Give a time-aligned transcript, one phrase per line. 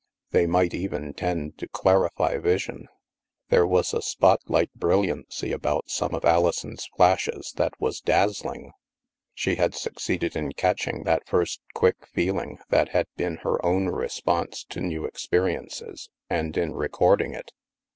[0.31, 2.87] They might even tend to clarify vision!
[3.49, 8.71] There was a spotlight bril liancy about some of Alison's flashes that was daz zling.
[9.35, 14.63] She had succeeded in catching that first quick feeling that had been her own response
[14.69, 17.51] to new experiences, and in recording it.